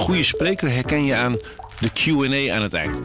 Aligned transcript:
goede 0.00 0.22
spreker 0.22 0.70
herken 0.70 1.04
je 1.04 1.14
aan 1.14 1.36
de 1.80 1.90
Q&A 1.92 2.54
aan 2.54 2.62
het 2.62 2.74
eind. 2.74 2.96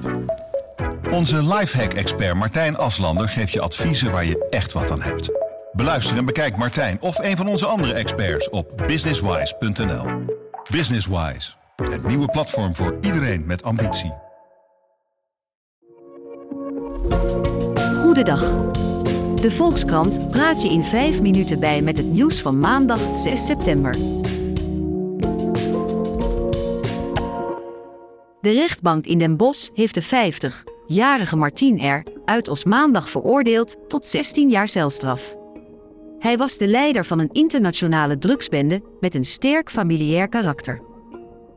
Onze 1.11 1.43
lifehack-expert 1.43 2.35
Martijn 2.35 2.77
Aslander 2.77 3.29
geeft 3.29 3.51
je 3.51 3.61
adviezen 3.61 4.11
waar 4.11 4.25
je 4.25 4.47
echt 4.49 4.71
wat 4.71 4.91
aan 4.91 5.01
hebt. 5.01 5.29
Beluister 5.71 6.17
en 6.17 6.25
bekijk 6.25 6.57
Martijn 6.57 6.97
of 7.01 7.17
een 7.19 7.37
van 7.37 7.47
onze 7.47 7.65
andere 7.65 7.93
experts 7.93 8.49
op 8.49 8.83
businesswise.nl. 8.87 10.05
Businesswise, 10.71 11.53
het 11.75 12.07
nieuwe 12.07 12.27
platform 12.27 12.75
voor 12.75 12.97
iedereen 13.01 13.45
met 13.45 13.63
ambitie. 13.63 14.13
Goedendag. 17.95 18.41
De 19.35 19.51
Volkskrant 19.51 20.29
praat 20.29 20.61
je 20.61 20.69
in 20.69 20.83
5 20.83 21.21
minuten 21.21 21.59
bij 21.59 21.81
met 21.81 21.97
het 21.97 22.05
nieuws 22.05 22.41
van 22.41 22.59
maandag 22.59 22.99
6 23.15 23.45
september. 23.45 23.95
De 28.45 28.51
rechtbank 28.51 29.05
in 29.05 29.17
Den 29.17 29.37
Bosch 29.37 29.69
heeft 29.73 29.93
de 29.93 30.03
50-jarige 30.03 31.35
Martien 31.35 31.89
R. 31.89 32.03
uit 32.25 32.49
als 32.49 32.63
maandag 32.63 33.09
veroordeeld 33.09 33.75
tot 33.87 34.05
16 34.05 34.49
jaar 34.49 34.67
celstraf. 34.67 35.35
Hij 36.19 36.37
was 36.37 36.57
de 36.57 36.67
leider 36.67 37.05
van 37.05 37.19
een 37.19 37.29
internationale 37.31 38.17
drugsbende 38.17 38.81
met 38.99 39.15
een 39.15 39.25
sterk 39.25 39.69
familiair 39.69 40.27
karakter. 40.27 40.81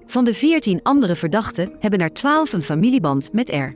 Van 0.06 0.24
de 0.24 0.34
14 0.34 0.82
andere 0.82 1.16
verdachten 1.16 1.76
hebben 1.78 2.00
er 2.00 2.12
12 2.12 2.52
een 2.52 2.62
familieband 2.62 3.32
met 3.32 3.50
R. 3.50 3.72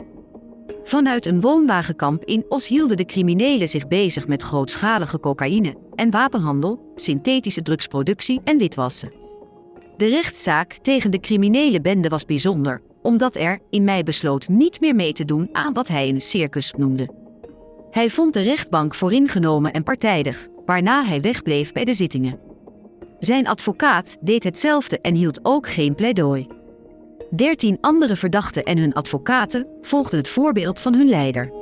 Vanuit 0.85 1.27
een 1.27 1.41
woonwagenkamp 1.41 2.25
in 2.25 2.45
Os 2.49 2.69
hielden 2.69 2.97
de 2.97 3.05
criminelen 3.05 3.69
zich 3.69 3.89
bezig 3.89 4.27
met 4.27 4.43
grootschalige 4.43 5.21
cocaïne 5.21 5.75
en 5.95 6.11
wapenhandel, 6.11 6.93
synthetische 6.95 7.63
drugsproductie 7.63 8.41
en 8.45 8.59
witwassen. 8.59 9.13
De 9.97 10.09
rechtszaak 10.09 10.73
tegen 10.73 11.11
de 11.11 11.21
criminele 11.21 11.81
bende 11.81 12.09
was 12.09 12.25
bijzonder, 12.25 12.83
omdat 13.03 13.37
er 13.37 13.61
in 13.71 13.85
mei 13.85 14.03
besloot 14.03 14.49
niet 14.49 14.81
meer 14.81 14.95
mee 14.95 15.13
te 15.13 15.25
doen 15.25 15.49
aan 15.53 15.73
wat 15.73 15.89
hij 15.89 16.09
een 16.09 16.21
circus 16.21 16.73
noemde. 16.77 17.09
Hij 17.91 18.11
vond 18.11 18.33
de 18.33 18.43
rechtbank 18.43 18.95
vooringenomen 18.95 19.73
en 19.73 19.83
partijdig, 19.83 20.49
waarna 20.67 21.05
hij 21.05 21.21
wegbleef 21.21 21.73
bij 21.73 21.85
de 21.85 21.95
zittingen. 21.95 22.39
Zijn 23.19 23.47
advocaat 23.47 24.19
deed 24.21 24.45
hetzelfde 24.45 25.01
en 25.01 25.15
hield 25.15 25.41
ook 25.43 25.69
geen 25.69 25.95
pleidooi. 25.95 26.47
Dertien 27.31 27.79
andere 27.81 28.17
verdachten 28.17 28.65
en 28.65 28.79
hun 28.79 28.95
advocaten 28.95 29.67
volgden 29.81 30.19
het 30.19 30.29
voorbeeld 30.29 30.81
van 30.81 30.95
hun 30.95 31.09
leider. 31.09 31.53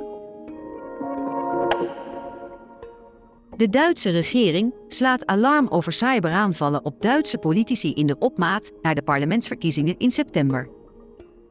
De 3.57 3.69
Duitse 3.69 4.09
regering 4.09 4.73
slaat 4.87 5.25
alarm 5.25 5.67
over 5.67 5.93
cyberaanvallen 5.93 6.85
op 6.85 7.01
Duitse 7.01 7.37
politici 7.37 7.93
in 7.93 8.07
de 8.07 8.15
opmaat 8.19 8.71
naar 8.81 8.95
de 8.95 9.01
parlementsverkiezingen 9.01 9.97
in 9.97 10.11
september. 10.11 10.69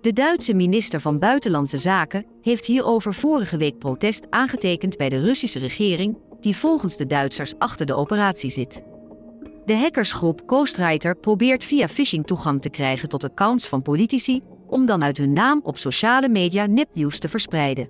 De 0.00 0.12
Duitse 0.12 0.54
minister 0.54 1.00
van 1.00 1.18
Buitenlandse 1.18 1.76
Zaken 1.76 2.26
heeft 2.42 2.64
hierover 2.64 3.14
vorige 3.14 3.56
week 3.56 3.78
protest 3.78 4.26
aangetekend 4.30 4.96
bij 4.96 5.08
de 5.08 5.20
Russische 5.20 5.58
regering, 5.58 6.18
die 6.40 6.56
volgens 6.56 6.96
de 6.96 7.06
Duitsers 7.06 7.54
achter 7.58 7.86
de 7.86 7.94
operatie 7.94 8.50
zit. 8.50 8.82
De 9.64 9.76
hackersgroep 9.76 10.42
Ghostwriter 10.46 11.16
probeert 11.16 11.64
via 11.64 11.88
phishing 11.88 12.26
toegang 12.26 12.62
te 12.62 12.70
krijgen 12.70 13.08
tot 13.08 13.24
accounts 13.24 13.68
van 13.68 13.82
politici 13.82 14.42
om 14.66 14.86
dan 14.86 15.02
uit 15.02 15.16
hun 15.16 15.32
naam 15.32 15.60
op 15.62 15.78
sociale 15.78 16.28
media 16.28 16.66
nepnieuws 16.66 17.18
te 17.18 17.28
verspreiden. 17.28 17.88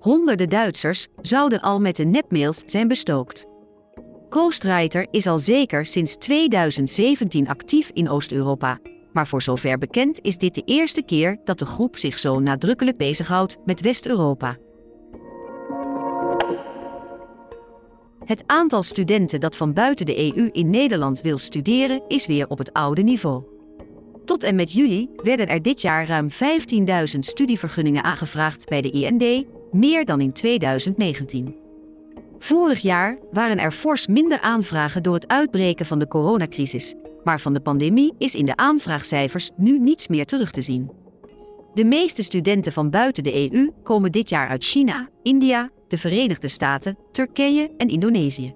Honderden 0.00 0.48
Duitsers 0.48 1.06
zouden 1.20 1.60
al 1.60 1.80
met 1.80 1.96
de 1.96 2.04
nepmails 2.04 2.62
zijn 2.66 2.88
bestookt. 2.88 3.46
Ghostwriter 4.28 5.06
is 5.10 5.26
al 5.26 5.38
zeker 5.38 5.86
sinds 5.86 6.16
2017 6.16 7.48
actief 7.48 7.90
in 7.92 8.08
Oost-Europa, 8.08 8.78
maar 9.16 9.26
voor 9.26 9.42
zover 9.42 9.78
bekend 9.78 10.20
is 10.22 10.38
dit 10.38 10.54
de 10.54 10.62
eerste 10.64 11.02
keer 11.02 11.38
dat 11.44 11.58
de 11.58 11.64
groep 11.64 11.96
zich 11.96 12.18
zo 12.18 12.40
nadrukkelijk 12.40 12.96
bezighoudt 12.96 13.58
met 13.64 13.80
West-Europa. 13.80 14.56
Het 18.24 18.42
aantal 18.46 18.82
studenten 18.82 19.40
dat 19.40 19.56
van 19.56 19.72
buiten 19.72 20.06
de 20.06 20.34
EU 20.36 20.48
in 20.52 20.70
Nederland 20.70 21.20
wil 21.20 21.38
studeren 21.38 22.02
is 22.08 22.26
weer 22.26 22.48
op 22.48 22.58
het 22.58 22.72
oude 22.72 23.02
niveau. 23.02 23.44
Tot 24.24 24.42
en 24.42 24.54
met 24.54 24.72
juli 24.72 25.08
werden 25.22 25.48
er 25.48 25.62
dit 25.62 25.80
jaar 25.80 26.06
ruim 26.06 26.28
15.000 26.30 27.18
studievergunningen 27.18 28.04
aangevraagd 28.04 28.68
bij 28.68 28.82
de 28.82 28.90
IND, 28.90 29.46
meer 29.72 30.04
dan 30.04 30.20
in 30.20 30.32
2019. 30.32 31.56
Vorig 32.38 32.78
jaar 32.78 33.18
waren 33.32 33.58
er 33.58 33.72
fors 33.72 34.06
minder 34.06 34.40
aanvragen 34.40 35.02
door 35.02 35.14
het 35.14 35.28
uitbreken 35.28 35.86
van 35.86 35.98
de 35.98 36.08
coronacrisis, 36.08 36.94
maar 37.26 37.40
van 37.40 37.52
de 37.52 37.60
pandemie 37.60 38.14
is 38.18 38.34
in 38.34 38.46
de 38.46 38.56
aanvraagcijfers 38.56 39.50
nu 39.56 39.78
niets 39.78 40.08
meer 40.08 40.26
terug 40.26 40.50
te 40.50 40.60
zien. 40.60 40.90
De 41.74 41.84
meeste 41.84 42.22
studenten 42.22 42.72
van 42.72 42.90
buiten 42.90 43.24
de 43.24 43.50
EU 43.50 43.70
komen 43.82 44.12
dit 44.12 44.28
jaar 44.28 44.48
uit 44.48 44.64
China, 44.64 45.08
India, 45.22 45.70
de 45.88 45.98
Verenigde 45.98 46.48
Staten, 46.48 46.98
Turkije 47.12 47.70
en 47.76 47.88
Indonesië. 47.88 48.54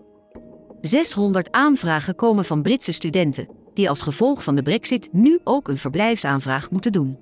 600 0.81 1.53
aanvragen 1.53 2.15
komen 2.15 2.45
van 2.45 2.63
Britse 2.63 2.93
studenten, 2.93 3.49
die 3.75 3.89
als 3.89 4.01
gevolg 4.01 4.43
van 4.43 4.55
de 4.55 4.63
Brexit 4.63 5.09
nu 5.13 5.41
ook 5.45 5.69
een 5.69 5.79
verblijfsaanvraag 5.79 6.71
moeten 6.71 6.93
doen. 6.93 7.19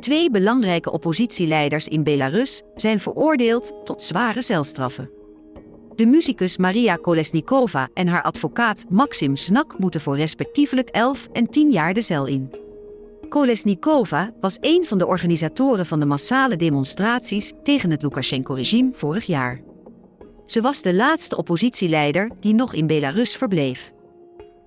Twee 0.00 0.30
belangrijke 0.30 0.92
oppositieleiders 0.92 1.88
in 1.88 2.02
Belarus 2.02 2.62
zijn 2.74 3.00
veroordeeld 3.00 3.72
tot 3.84 4.02
zware 4.02 4.42
celstraffen. 4.42 5.19
De 5.96 6.06
muzikus 6.06 6.56
Maria 6.56 6.96
Kolesnikova 6.96 7.88
en 7.94 8.06
haar 8.06 8.22
advocaat 8.22 8.84
Maxim 8.88 9.36
Snak 9.36 9.78
moeten 9.78 10.00
voor 10.00 10.16
respectievelijk 10.16 10.88
11 10.88 11.28
en 11.32 11.50
10 11.50 11.70
jaar 11.70 11.94
de 11.94 12.00
cel 12.00 12.26
in. 12.26 12.54
Kolesnikova 13.28 14.32
was 14.40 14.58
een 14.60 14.86
van 14.86 14.98
de 14.98 15.06
organisatoren 15.06 15.86
van 15.86 16.00
de 16.00 16.06
massale 16.06 16.56
demonstraties 16.56 17.52
tegen 17.62 17.90
het 17.90 18.02
Lukashenko-regime 18.02 18.90
vorig 18.92 19.26
jaar. 19.26 19.60
Ze 20.46 20.60
was 20.60 20.82
de 20.82 20.94
laatste 20.94 21.36
oppositieleider 21.36 22.30
die 22.40 22.54
nog 22.54 22.74
in 22.74 22.86
Belarus 22.86 23.36
verbleef. 23.36 23.92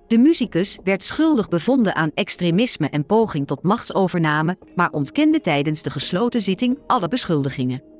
De 0.06 0.18
muzikus 0.18 0.78
werd 0.84 1.04
schuldig 1.04 1.48
bevonden 1.48 1.94
aan 1.94 2.10
extremisme 2.14 2.88
en 2.88 3.06
poging 3.06 3.46
tot 3.46 3.62
machtsovername, 3.62 4.58
maar 4.74 4.90
ontkende 4.90 5.40
tijdens 5.40 5.82
de 5.82 5.90
gesloten 5.90 6.40
zitting 6.40 6.78
alle 6.86 7.08
beschuldigingen. 7.08 7.93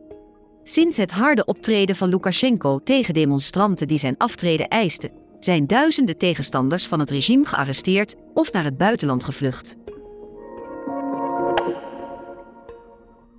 Sinds 0.65 0.97
het 0.97 1.11
harde 1.11 1.45
optreden 1.45 1.97
van 1.97 2.09
Lukashenko 2.09 2.81
tegen 2.85 3.15
demonstranten 3.15 3.89
die 3.89 3.99
zijn 3.99 4.15
aftreden 4.19 4.69
eisten, 4.69 5.11
zijn 5.41 5.67
duizenden 5.67 6.19
tegenstanders 6.19 6.87
van 6.87 7.01
het 7.01 7.11
regime 7.11 7.45
gearresteerd 7.45 8.15
of 8.35 8.53
naar 8.53 8.65
het 8.65 8.77
buitenland 8.77 9.25
gevlucht. 9.25 9.77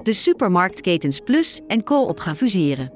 De 0.04 0.14
supermarktketens 0.14 1.20
Plus 1.20 1.62
en 1.68 1.84
Coop 1.84 2.20
gaan 2.20 2.36
fuseren. 2.36 2.94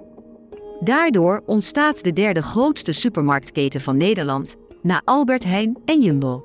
Daardoor 0.80 1.44
ontstaat 1.46 2.04
de 2.04 2.14
derde 2.14 2.42
grootste 2.42 2.92
supermarktketen 2.92 3.82
van 3.82 3.98
Nederland, 3.98 4.56
na 4.82 5.02
Albert 5.06 5.44
Heijn 5.44 5.78
en 5.86 6.02
Jumbo. 6.02 6.44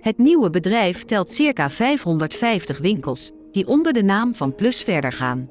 Het 0.00 0.18
nieuwe 0.18 0.50
bedrijf 0.50 1.04
telt 1.04 1.30
circa 1.30 1.70
550 1.70 2.78
winkels, 2.78 3.30
die 3.52 3.66
onder 3.66 3.92
de 3.92 4.02
naam 4.02 4.34
van 4.34 4.54
Plus 4.54 4.82
verder 4.82 5.12
gaan. 5.12 5.50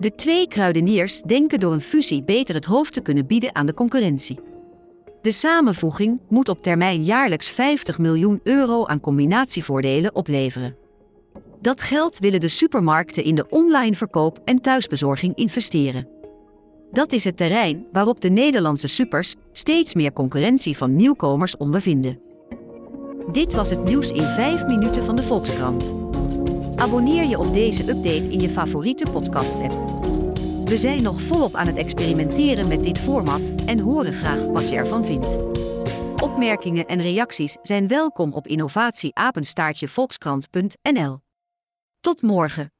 De 0.00 0.14
twee 0.14 0.48
kruideniers 0.48 1.22
denken 1.22 1.60
door 1.60 1.72
een 1.72 1.80
fusie 1.80 2.22
beter 2.22 2.54
het 2.54 2.64
hoofd 2.64 2.92
te 2.92 3.00
kunnen 3.00 3.26
bieden 3.26 3.54
aan 3.54 3.66
de 3.66 3.74
concurrentie. 3.74 4.38
De 5.22 5.32
samenvoeging 5.32 6.20
moet 6.28 6.48
op 6.48 6.62
termijn 6.62 7.04
jaarlijks 7.04 7.48
50 7.48 7.98
miljoen 7.98 8.40
euro 8.42 8.86
aan 8.86 9.00
combinatievoordelen 9.00 10.14
opleveren. 10.14 10.76
Dat 11.60 11.82
geld 11.82 12.18
willen 12.18 12.40
de 12.40 12.48
supermarkten 12.48 13.24
in 13.24 13.34
de 13.34 13.48
online 13.48 13.94
verkoop 13.94 14.40
en 14.44 14.60
thuisbezorging 14.60 15.36
investeren. 15.36 16.08
Dat 16.92 17.12
is 17.12 17.24
het 17.24 17.36
terrein 17.36 17.86
waarop 17.92 18.20
de 18.20 18.30
Nederlandse 18.30 18.88
supers 18.88 19.36
steeds 19.52 19.94
meer 19.94 20.12
concurrentie 20.12 20.76
van 20.76 20.96
nieuwkomers 20.96 21.56
ondervinden. 21.56 22.20
Dit 23.32 23.52
was 23.54 23.70
het 23.70 23.84
nieuws 23.84 24.10
in 24.10 24.24
5 24.24 24.66
minuten 24.66 25.04
van 25.04 25.16
de 25.16 25.22
Volkskrant. 25.22 25.92
Abonneer 26.80 27.28
je 27.28 27.38
op 27.38 27.54
deze 27.54 27.88
update 27.88 28.28
in 28.30 28.40
je 28.40 28.48
favoriete 28.48 29.06
podcast-app. 29.10 29.99
We 30.70 30.78
zijn 30.78 31.02
nog 31.02 31.20
volop 31.20 31.54
aan 31.54 31.66
het 31.66 31.76
experimenteren 31.76 32.68
met 32.68 32.84
dit 32.84 32.98
format 32.98 33.52
en 33.66 33.78
horen 33.78 34.12
graag 34.12 34.44
wat 34.44 34.68
je 34.68 34.76
ervan 34.76 35.04
vindt. 35.04 35.36
Opmerkingen 36.22 36.86
en 36.86 37.00
reacties 37.00 37.56
zijn 37.62 37.88
welkom 37.88 38.32
op 38.32 38.46
innovatieapenstaartjevolkskrant.nl. 38.46 41.20
Tot 42.00 42.22
morgen. 42.22 42.72